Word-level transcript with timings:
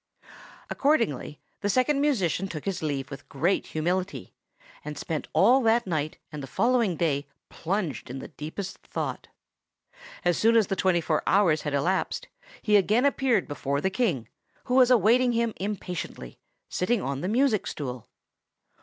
Accordingly 0.71 1.39
the 1.59 1.69
Second 1.69 2.01
Musician 2.01 2.47
took 2.47 2.65
his 2.65 2.81
leave 2.81 3.11
with 3.11 3.29
great 3.29 3.67
humility, 3.67 4.33
and 4.83 4.97
spent 4.97 5.27
all 5.31 5.61
that 5.61 5.85
night 5.85 6.17
and 6.31 6.41
the 6.41 6.47
following 6.47 6.95
day 6.95 7.27
plunged 7.49 8.09
in 8.09 8.17
the 8.17 8.29
deepest 8.29 8.79
thought. 8.79 9.27
As 10.25 10.39
soon 10.39 10.57
as 10.57 10.65
the 10.65 10.75
twenty 10.75 11.01
four 11.01 11.21
hours 11.27 11.61
had 11.61 11.75
elapsed 11.75 12.29
he 12.63 12.77
again 12.77 13.05
appeared 13.05 13.47
before 13.47 13.79
the 13.79 13.91
King, 13.91 14.27
who 14.63 14.73
was 14.73 14.89
awaiting 14.89 15.33
him 15.33 15.53
impatiently, 15.57 16.39
sitting 16.67 16.99
on 17.03 17.21
the 17.21 17.27
music 17.27 17.67
stool. 17.67 18.09